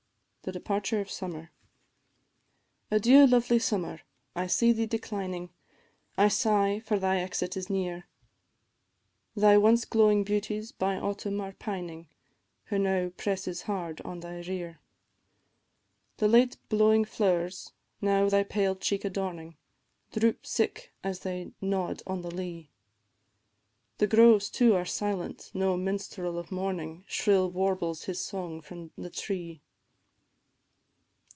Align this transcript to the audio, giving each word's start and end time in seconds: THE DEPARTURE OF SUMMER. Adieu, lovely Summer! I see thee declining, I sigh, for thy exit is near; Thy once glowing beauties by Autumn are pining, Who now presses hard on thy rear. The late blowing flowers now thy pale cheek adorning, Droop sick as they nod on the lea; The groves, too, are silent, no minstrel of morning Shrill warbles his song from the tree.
THE 0.43 0.51
DEPARTURE 0.53 1.01
OF 1.01 1.11
SUMMER. 1.11 1.51
Adieu, 2.89 3.27
lovely 3.27 3.59
Summer! 3.59 4.01
I 4.35 4.47
see 4.47 4.71
thee 4.71 4.87
declining, 4.87 5.51
I 6.17 6.29
sigh, 6.29 6.79
for 6.79 6.97
thy 6.97 7.19
exit 7.19 7.55
is 7.55 7.69
near; 7.69 8.07
Thy 9.35 9.55
once 9.59 9.85
glowing 9.85 10.23
beauties 10.23 10.71
by 10.71 10.95
Autumn 10.95 11.39
are 11.41 11.53
pining, 11.53 12.09
Who 12.65 12.79
now 12.79 13.09
presses 13.15 13.61
hard 13.61 14.01
on 14.03 14.21
thy 14.21 14.41
rear. 14.41 14.79
The 16.17 16.27
late 16.27 16.57
blowing 16.69 17.05
flowers 17.05 17.73
now 18.01 18.27
thy 18.27 18.41
pale 18.41 18.75
cheek 18.75 19.05
adorning, 19.05 19.57
Droop 20.11 20.43
sick 20.47 20.91
as 21.03 21.19
they 21.19 21.51
nod 21.61 22.01
on 22.07 22.23
the 22.23 22.31
lea; 22.33 22.71
The 23.99 24.07
groves, 24.07 24.49
too, 24.49 24.73
are 24.73 24.85
silent, 24.85 25.51
no 25.53 25.77
minstrel 25.77 26.39
of 26.39 26.51
morning 26.51 27.05
Shrill 27.07 27.51
warbles 27.51 28.05
his 28.05 28.19
song 28.19 28.61
from 28.61 28.89
the 28.97 29.11
tree. 29.11 29.61